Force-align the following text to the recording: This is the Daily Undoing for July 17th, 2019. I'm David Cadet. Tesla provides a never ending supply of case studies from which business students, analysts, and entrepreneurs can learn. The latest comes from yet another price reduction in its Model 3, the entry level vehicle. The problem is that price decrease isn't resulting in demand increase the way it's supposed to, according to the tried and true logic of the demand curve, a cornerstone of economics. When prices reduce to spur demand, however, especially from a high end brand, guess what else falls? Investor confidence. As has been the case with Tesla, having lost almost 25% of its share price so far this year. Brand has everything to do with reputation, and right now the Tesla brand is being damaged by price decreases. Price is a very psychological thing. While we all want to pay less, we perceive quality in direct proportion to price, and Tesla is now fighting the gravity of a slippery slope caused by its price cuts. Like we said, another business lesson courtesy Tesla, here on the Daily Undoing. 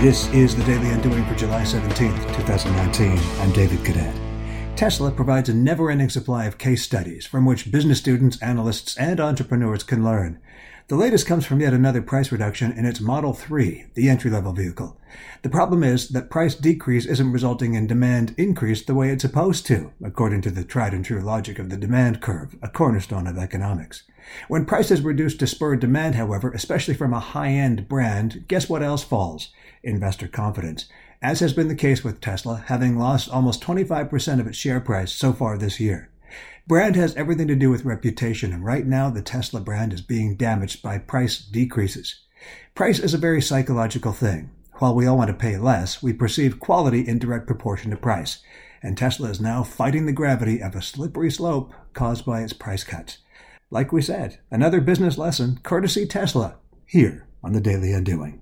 This 0.00 0.32
is 0.32 0.56
the 0.56 0.64
Daily 0.64 0.88
Undoing 0.88 1.26
for 1.26 1.34
July 1.34 1.60
17th, 1.60 2.34
2019. 2.34 3.18
I'm 3.38 3.52
David 3.52 3.84
Cadet. 3.84 4.16
Tesla 4.74 5.10
provides 5.10 5.50
a 5.50 5.54
never 5.54 5.90
ending 5.90 6.08
supply 6.08 6.46
of 6.46 6.56
case 6.56 6.82
studies 6.82 7.26
from 7.26 7.44
which 7.44 7.70
business 7.70 7.98
students, 7.98 8.40
analysts, 8.40 8.96
and 8.96 9.20
entrepreneurs 9.20 9.82
can 9.82 10.02
learn. 10.02 10.40
The 10.88 10.96
latest 10.96 11.26
comes 11.26 11.44
from 11.44 11.60
yet 11.60 11.74
another 11.74 12.00
price 12.00 12.32
reduction 12.32 12.72
in 12.72 12.86
its 12.86 12.98
Model 12.98 13.34
3, 13.34 13.88
the 13.92 14.08
entry 14.08 14.30
level 14.30 14.54
vehicle. 14.54 14.96
The 15.42 15.48
problem 15.48 15.82
is 15.82 16.08
that 16.10 16.30
price 16.30 16.54
decrease 16.54 17.06
isn't 17.06 17.32
resulting 17.32 17.74
in 17.74 17.86
demand 17.86 18.34
increase 18.36 18.84
the 18.84 18.94
way 18.94 19.10
it's 19.10 19.22
supposed 19.22 19.66
to, 19.66 19.92
according 20.02 20.42
to 20.42 20.50
the 20.50 20.64
tried 20.64 20.94
and 20.94 21.04
true 21.04 21.20
logic 21.20 21.58
of 21.58 21.70
the 21.70 21.76
demand 21.76 22.20
curve, 22.20 22.56
a 22.62 22.68
cornerstone 22.68 23.26
of 23.26 23.38
economics. 23.38 24.04
When 24.48 24.66
prices 24.66 25.00
reduce 25.00 25.34
to 25.36 25.46
spur 25.46 25.76
demand, 25.76 26.14
however, 26.14 26.50
especially 26.52 26.94
from 26.94 27.12
a 27.12 27.20
high 27.20 27.50
end 27.50 27.88
brand, 27.88 28.44
guess 28.48 28.68
what 28.68 28.82
else 28.82 29.02
falls? 29.02 29.50
Investor 29.82 30.28
confidence. 30.28 30.86
As 31.22 31.40
has 31.40 31.52
been 31.52 31.68
the 31.68 31.74
case 31.74 32.02
with 32.02 32.20
Tesla, 32.20 32.64
having 32.66 32.98
lost 32.98 33.28
almost 33.28 33.62
25% 33.62 34.40
of 34.40 34.46
its 34.46 34.56
share 34.56 34.80
price 34.80 35.12
so 35.12 35.32
far 35.32 35.58
this 35.58 35.78
year. 35.78 36.10
Brand 36.66 36.94
has 36.96 37.14
everything 37.16 37.48
to 37.48 37.56
do 37.56 37.68
with 37.68 37.84
reputation, 37.84 38.52
and 38.52 38.64
right 38.64 38.86
now 38.86 39.10
the 39.10 39.22
Tesla 39.22 39.60
brand 39.60 39.92
is 39.92 40.02
being 40.02 40.36
damaged 40.36 40.82
by 40.82 40.98
price 40.98 41.38
decreases. 41.38 42.20
Price 42.74 42.98
is 42.98 43.12
a 43.12 43.18
very 43.18 43.42
psychological 43.42 44.12
thing. 44.12 44.50
While 44.80 44.94
we 44.94 45.06
all 45.06 45.18
want 45.18 45.28
to 45.28 45.34
pay 45.34 45.58
less, 45.58 46.02
we 46.02 46.14
perceive 46.14 46.58
quality 46.58 47.06
in 47.06 47.18
direct 47.18 47.46
proportion 47.46 47.90
to 47.90 47.98
price, 47.98 48.38
and 48.82 48.96
Tesla 48.96 49.28
is 49.28 49.38
now 49.38 49.62
fighting 49.62 50.06
the 50.06 50.12
gravity 50.12 50.62
of 50.62 50.74
a 50.74 50.80
slippery 50.80 51.30
slope 51.30 51.74
caused 51.92 52.24
by 52.24 52.40
its 52.40 52.54
price 52.54 52.82
cuts. 52.82 53.18
Like 53.70 53.92
we 53.92 54.00
said, 54.00 54.38
another 54.50 54.80
business 54.80 55.18
lesson 55.18 55.60
courtesy 55.62 56.06
Tesla, 56.06 56.56
here 56.86 57.28
on 57.44 57.52
the 57.52 57.60
Daily 57.60 57.92
Undoing. 57.92 58.40